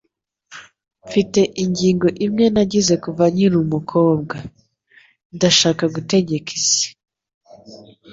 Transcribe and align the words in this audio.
Mfite 1.05 1.39
intego 1.63 2.07
imwe 2.25 2.45
nagize 2.55 2.93
kuva 3.03 3.23
nkiri 3.33 3.55
umukobwa. 3.65 4.35
Ndashaka 5.35 5.83
gutegeka 5.95 6.49
isi.” 6.59 6.87